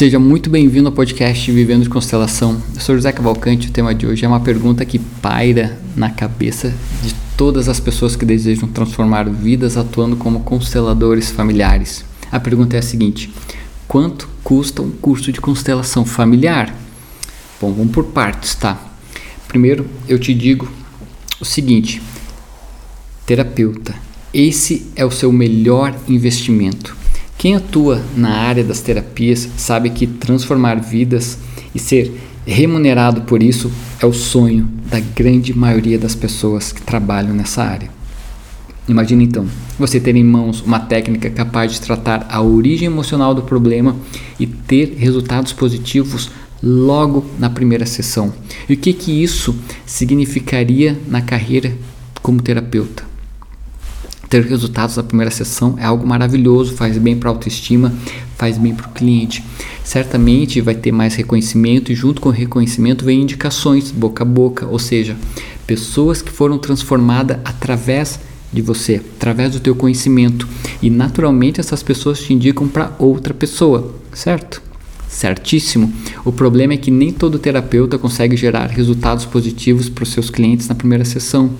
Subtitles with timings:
[0.00, 2.58] Seja muito bem-vindo ao podcast Vivendo de Constelação.
[2.74, 3.68] Eu sou José Cavalcante.
[3.68, 8.16] O tema de hoje é uma pergunta que paira na cabeça de todas as pessoas
[8.16, 12.02] que desejam transformar vidas atuando como consteladores familiares.
[12.32, 13.30] A pergunta é a seguinte:
[13.86, 16.74] quanto custa um curso de constelação familiar?
[17.60, 18.82] Bom, vamos por partes, tá?
[19.48, 20.66] Primeiro, eu te digo
[21.38, 22.00] o seguinte:
[23.26, 23.94] terapeuta,
[24.32, 26.99] esse é o seu melhor investimento.
[27.40, 31.38] Quem atua na área das terapias sabe que transformar vidas
[31.74, 32.14] e ser
[32.46, 37.88] remunerado por isso é o sonho da grande maioria das pessoas que trabalham nessa área.
[38.86, 39.46] Imagine então
[39.78, 43.96] você ter em mãos uma técnica capaz de tratar a origem emocional do problema
[44.38, 46.30] e ter resultados positivos
[46.62, 48.34] logo na primeira sessão.
[48.68, 51.72] E o que que isso significaria na carreira
[52.20, 53.09] como terapeuta?
[54.30, 57.92] Ter resultados na primeira sessão é algo maravilhoso, faz bem para a autoestima,
[58.38, 59.44] faz bem para o cliente.
[59.82, 64.68] Certamente vai ter mais reconhecimento e junto com o reconhecimento vem indicações boca a boca,
[64.68, 65.16] ou seja,
[65.66, 68.20] pessoas que foram transformadas através
[68.52, 70.46] de você, através do teu conhecimento
[70.80, 74.62] e naturalmente essas pessoas te indicam para outra pessoa, certo?
[75.08, 75.92] Certíssimo.
[76.24, 80.68] O problema é que nem todo terapeuta consegue gerar resultados positivos para os seus clientes
[80.68, 81.50] na primeira sessão.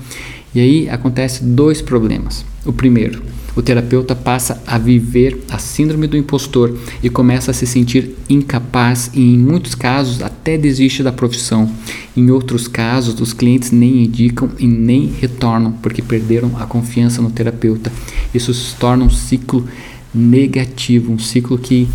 [0.54, 2.44] E aí acontece dois problemas.
[2.64, 3.22] O primeiro,
[3.54, 9.10] o terapeuta passa a viver a síndrome do impostor e começa a se sentir incapaz
[9.14, 11.70] e, em muitos casos, até desiste da profissão.
[12.16, 17.30] Em outros casos, os clientes nem indicam e nem retornam porque perderam a confiança no
[17.30, 17.92] terapeuta.
[18.34, 19.66] Isso se torna um ciclo
[20.14, 21.88] negativo, um ciclo que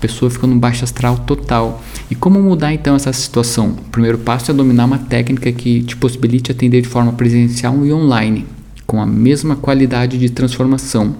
[0.00, 1.82] pessoa fica no baixo astral total.
[2.10, 3.68] E como mudar então essa situação?
[3.70, 7.92] O primeiro passo é dominar uma técnica que te possibilite atender de forma presencial e
[7.92, 8.46] online,
[8.86, 11.14] com a mesma qualidade de transformação.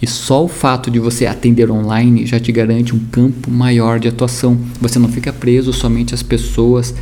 [0.00, 4.08] E só o fato de você atender online já te garante um campo maior de
[4.08, 4.58] atuação.
[4.80, 6.94] Você não fica preso somente às pessoas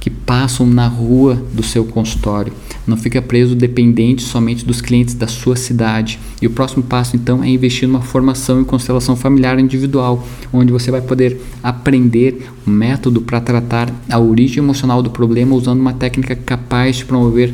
[0.00, 2.52] que passam na rua do seu consultório.
[2.86, 6.18] Não fica preso dependente somente dos clientes da sua cidade.
[6.40, 10.90] E o próximo passo então é investir numa formação em constelação familiar individual, onde você
[10.90, 16.36] vai poder aprender um método para tratar a origem emocional do problema usando uma técnica
[16.36, 17.52] capaz de promover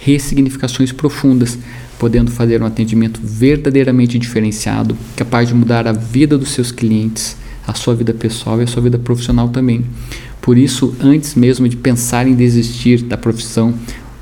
[0.00, 1.58] ressignificações profundas,
[1.98, 7.74] podendo fazer um atendimento verdadeiramente diferenciado, capaz de mudar a vida dos seus clientes, a
[7.74, 9.84] sua vida pessoal e a sua vida profissional também.
[10.48, 13.74] Por isso, antes mesmo de pensar em desistir da profissão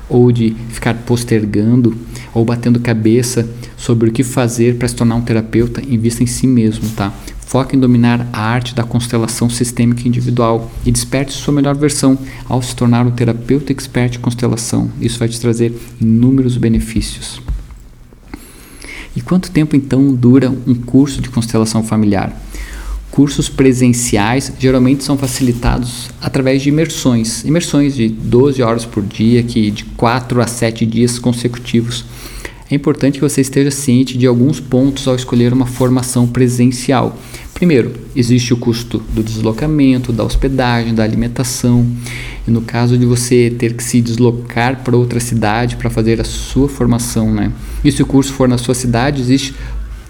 [0.09, 1.95] ou de ficar postergando
[2.33, 6.45] ou batendo cabeça sobre o que fazer para se tornar um terapeuta, invista em si
[6.45, 7.13] mesmo, tá?
[7.45, 12.61] Foque em dominar a arte da constelação sistêmica individual e desperte sua melhor versão ao
[12.61, 14.91] se tornar um terapeuta expert em constelação.
[14.99, 17.41] Isso vai te trazer inúmeros benefícios.
[19.15, 22.37] E quanto tempo então dura um curso de constelação familiar?
[23.11, 29.71] Cursos presenciais geralmente são facilitados através de imersões, imersões de 12 horas por dia, que
[29.71, 32.05] de 4 a 7 dias consecutivos.
[32.69, 37.17] É importante que você esteja ciente de alguns pontos ao escolher uma formação presencial.
[37.53, 41.87] Primeiro, existe o custo do deslocamento, da hospedagem, da alimentação.
[42.45, 46.23] E no caso de você ter que se deslocar para outra cidade para fazer a
[46.23, 47.51] sua formação, né?
[47.83, 49.55] E se o curso for na sua cidade, existe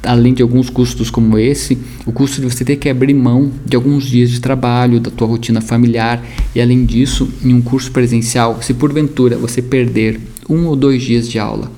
[0.04, 3.76] além de alguns custos como esse, o custo de você ter que abrir mão de
[3.76, 6.24] alguns dias de trabalho, da tua rotina familiar
[6.56, 10.20] e além disso, em um curso presencial, se porventura você perder
[10.50, 11.72] um ou dois dias de aula,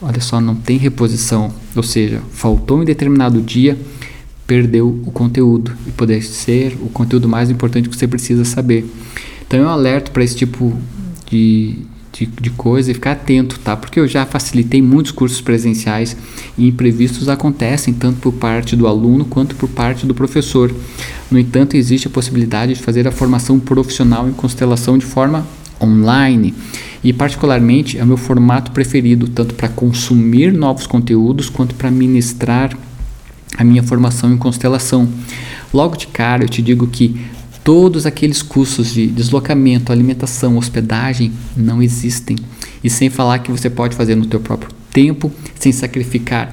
[0.00, 3.78] olha só, não tem reposição, ou seja, faltou em determinado dia,
[4.46, 8.84] perdeu o conteúdo e poder ser o conteúdo mais importante que você precisa saber.
[9.46, 10.76] Então eu alerto para esse tipo
[11.30, 11.76] de,
[12.12, 13.76] de, de coisa e ficar atento, tá?
[13.76, 16.16] Porque eu já facilitei muitos cursos presenciais
[16.58, 20.72] e imprevistos acontecem tanto por parte do aluno quanto por parte do professor.
[21.30, 25.46] No entanto, existe a possibilidade de fazer a formação profissional em constelação de forma
[25.80, 26.54] online
[27.02, 32.76] e particularmente é o meu formato preferido tanto para consumir novos conteúdos quanto para ministrar
[33.58, 35.08] a minha formação em constelação.
[35.74, 37.20] Logo de cara eu te digo que
[37.64, 42.36] Todos aqueles custos de deslocamento, alimentação, hospedagem não existem.
[42.82, 46.52] E sem falar que você pode fazer no teu próprio tempo, sem sacrificar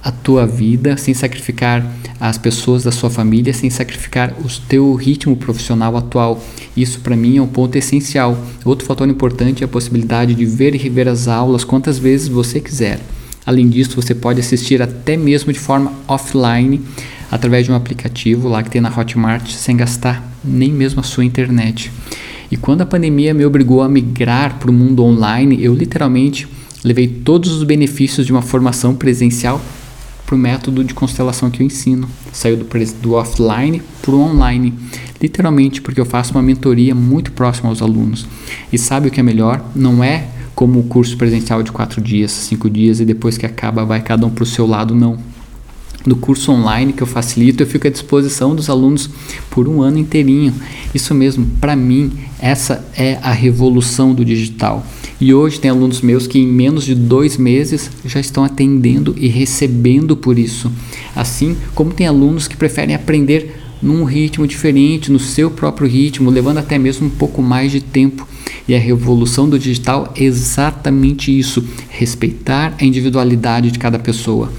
[0.00, 1.84] a tua vida, sem sacrificar
[2.20, 6.40] as pessoas da sua família, sem sacrificar o teu ritmo profissional atual.
[6.76, 8.38] Isso para mim é um ponto essencial.
[8.64, 12.60] Outro fator importante é a possibilidade de ver e rever as aulas quantas vezes você
[12.60, 13.00] quiser.
[13.44, 16.80] Além disso, você pode assistir até mesmo de forma offline
[17.28, 21.24] através de um aplicativo lá que tem na Hotmart sem gastar nem mesmo a sua
[21.24, 21.90] internet.
[22.50, 26.46] E quando a pandemia me obrigou a migrar para o mundo online, eu literalmente
[26.84, 29.60] levei todos os benefícios de uma formação presencial
[30.26, 32.08] para o método de constelação que eu ensino.
[32.32, 32.66] Saiu do,
[33.00, 34.72] do offline para o online,
[35.20, 38.26] literalmente porque eu faço uma mentoria muito próxima aos alunos.
[38.72, 39.64] E sabe o que é melhor?
[39.74, 43.84] Não é como o curso presencial de quatro dias, cinco dias e depois que acaba
[43.84, 45.18] vai cada um para o seu lado, não.
[46.06, 49.08] No curso online que eu facilito, eu fico à disposição dos alunos
[49.50, 50.52] por um ano inteirinho.
[50.94, 54.84] Isso mesmo, para mim, essa é a revolução do digital.
[55.18, 59.28] E hoje tem alunos meus que em menos de dois meses já estão atendendo e
[59.28, 60.70] recebendo por isso.
[61.16, 66.58] Assim como tem alunos que preferem aprender num ritmo diferente, no seu próprio ritmo, levando
[66.58, 68.26] até mesmo um pouco mais de tempo.
[68.66, 74.50] E a revolução do digital é exatamente isso: respeitar a individualidade de cada pessoa.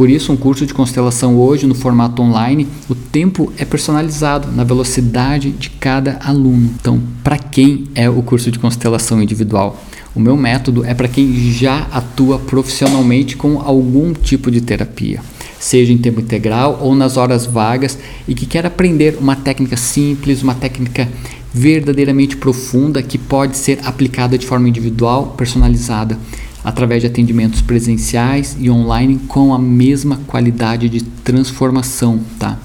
[0.00, 4.64] Por isso, um curso de constelação hoje, no formato online, o tempo é personalizado na
[4.64, 6.70] velocidade de cada aluno.
[6.80, 9.78] Então, para quem é o curso de constelação individual?
[10.14, 15.20] O meu método é para quem já atua profissionalmente com algum tipo de terapia,
[15.58, 20.42] seja em tempo integral ou nas horas vagas e que quer aprender uma técnica simples,
[20.42, 21.06] uma técnica
[21.52, 26.16] verdadeiramente profunda que pode ser aplicada de forma individual, personalizada,
[26.62, 32.58] através de atendimentos presenciais e online com a mesma qualidade de transformação, tá?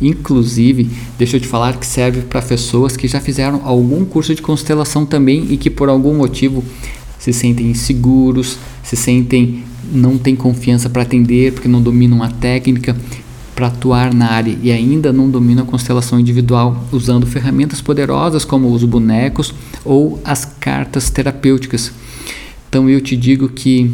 [0.00, 4.40] Inclusive, deixa eu te falar que serve para pessoas que já fizeram algum curso de
[4.40, 6.64] constelação também e que por algum motivo
[7.18, 9.62] se sentem inseguros, se sentem
[9.92, 12.96] não têm confiança para atender porque não dominam a técnica
[13.54, 18.72] para atuar na área e ainda não dominam a constelação individual, usando ferramentas poderosas como
[18.72, 19.52] os bonecos
[19.84, 21.92] ou as cartas terapêuticas.
[22.70, 23.90] Então eu te digo que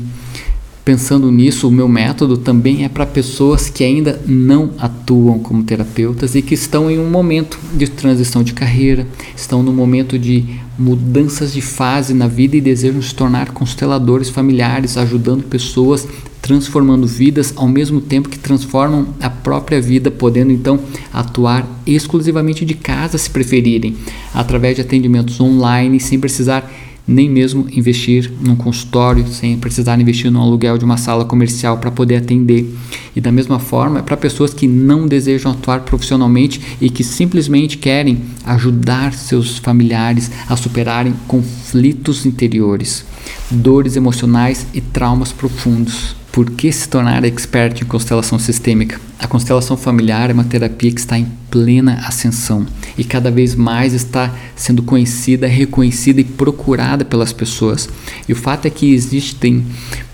[0.86, 6.36] Pensando nisso, o meu método também é para pessoas que ainda não atuam como terapeutas
[6.36, 9.04] e que estão em um momento de transição de carreira,
[9.36, 10.44] estão no momento de
[10.78, 16.06] mudanças de fase na vida e desejam se tornar consteladores familiares, ajudando pessoas,
[16.40, 20.78] transformando vidas ao mesmo tempo que transformam a própria vida, podendo então
[21.12, 23.96] atuar exclusivamente de casa se preferirem,
[24.32, 26.72] através de atendimentos online, sem precisar
[27.06, 31.90] nem mesmo investir num consultório sem precisar investir no aluguel de uma sala comercial para
[31.90, 32.74] poder atender.
[33.14, 38.22] E da mesma forma, para pessoas que não desejam atuar profissionalmente e que simplesmente querem
[38.44, 43.04] ajudar seus familiares a superarem conflitos interiores,
[43.50, 46.25] dores emocionais e traumas profundos.
[46.36, 49.00] Por que se tornar expert em constelação sistêmica?
[49.18, 52.66] A constelação familiar é uma terapia que está em plena ascensão
[52.98, 57.88] e cada vez mais está sendo conhecida, reconhecida e procurada pelas pessoas.
[58.28, 59.64] E o fato é que existem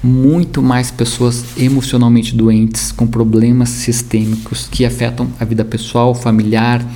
[0.00, 6.86] muito mais pessoas emocionalmente doentes com problemas sistêmicos que afetam a vida pessoal, familiar,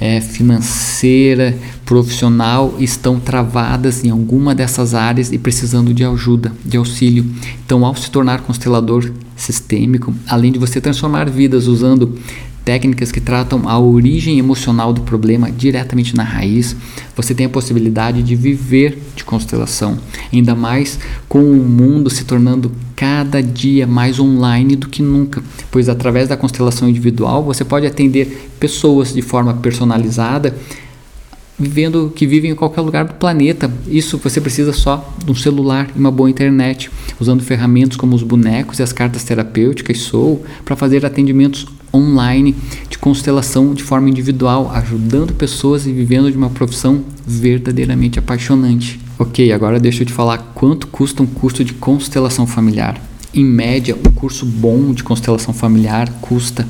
[0.00, 7.26] é, financeira, profissional estão travadas em alguma dessas áreas e precisando de ajuda, de auxílio.
[7.64, 12.18] Então, ao se tornar constelador sistêmico, além de você transformar vidas usando
[12.68, 16.76] técnicas que tratam a origem emocional do problema diretamente na raiz,
[17.16, 19.96] você tem a possibilidade de viver de constelação,
[20.30, 25.88] ainda mais com o mundo se tornando cada dia mais online do que nunca, pois
[25.88, 30.54] através da constelação individual você pode atender pessoas de forma personalizada
[31.58, 33.70] vivendo que vivem em qualquer lugar do planeta.
[33.86, 38.22] Isso você precisa só de um celular e uma boa internet, usando ferramentas como os
[38.22, 42.54] bonecos e as cartas terapêuticas Soul para fazer atendimentos online
[42.88, 49.00] de constelação de forma individual, ajudando pessoas e vivendo de uma profissão verdadeiramente apaixonante.
[49.18, 53.00] Ok, agora deixa eu te falar quanto custa um curso de constelação familiar.
[53.34, 56.66] Em média, um curso bom de constelação familiar custa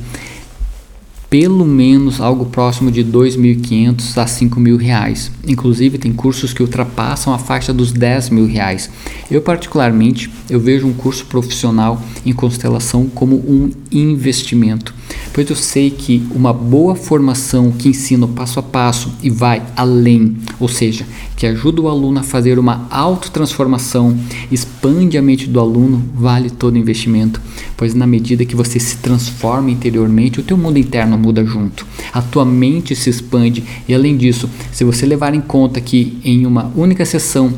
[1.30, 5.30] pelo menos algo próximo de 2.500 a 5.000 reais.
[5.47, 8.90] Inclusive tem cursos que ultrapassam a faixa dos 10 mil reais.
[9.30, 14.94] Eu particularmente eu vejo um curso profissional em constelação como um investimento
[15.38, 20.37] pois eu sei que uma boa formação que ensina passo a passo e vai além,
[20.59, 24.18] ou seja, que ajuda o aluno a fazer uma autotransformação,
[24.50, 27.40] expande a mente do aluno, vale todo o investimento,
[27.76, 32.21] pois na medida que você se transforma interiormente, o teu mundo interno muda junto, a
[32.21, 36.73] tua mente se expande e além disso, se você levar em conta que em uma
[36.75, 37.54] única sessão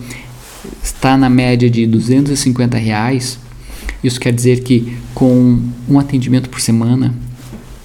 [0.82, 3.38] está na média de 250 reais,
[4.04, 5.58] isso quer dizer que com
[5.88, 7.14] um atendimento por semana,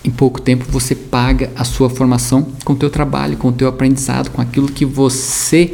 [0.06, 3.68] em pouco tempo você paga a sua formação com o teu trabalho, com o teu
[3.68, 5.74] aprendizado, com aquilo que você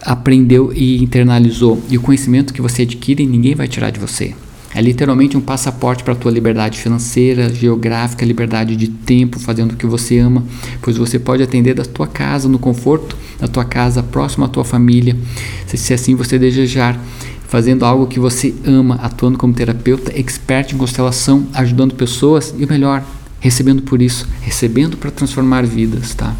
[0.00, 1.82] aprendeu e internalizou.
[1.90, 4.34] E o conhecimento que você adquire, ninguém vai tirar de você.
[4.74, 9.76] É literalmente um passaporte para a tua liberdade financeira, geográfica, liberdade de tempo, fazendo o
[9.76, 10.44] que você ama,
[10.82, 14.64] pois você pode atender da tua casa, no conforto da tua casa, próximo à tua
[14.64, 15.16] família,
[15.66, 17.02] se assim você desejar
[17.48, 22.68] fazendo algo que você ama, atuando como terapeuta, expert em constelação, ajudando pessoas e o
[22.68, 23.02] melhor,
[23.40, 26.36] recebendo por isso, recebendo para transformar vidas, tá?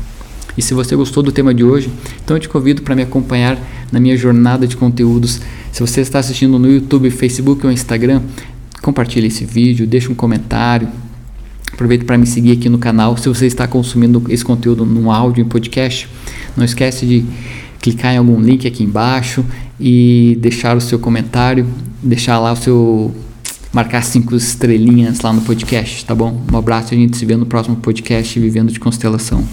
[0.57, 1.91] E se você gostou do tema de hoje,
[2.23, 3.59] então eu te convido para me acompanhar
[3.91, 5.41] na minha jornada de conteúdos.
[5.73, 8.21] Se você está assistindo no YouTube, Facebook ou Instagram,
[8.83, 10.89] compartilhe esse vídeo, deixe um comentário.
[11.73, 13.17] Aproveita para me seguir aqui no canal.
[13.17, 16.09] Se você está consumindo esse conteúdo no áudio, em podcast,
[16.57, 17.25] não esquece de
[17.81, 19.45] clicar em algum link aqui embaixo
[19.81, 21.67] e deixar o seu comentário,
[22.03, 23.15] deixar lá o seu
[23.73, 26.43] marcar cinco estrelinhas lá no podcast, tá bom?
[26.53, 29.47] Um abraço e a gente se vê no próximo podcast Vivendo de Constelação.